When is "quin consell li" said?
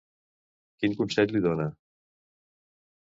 0.79-1.43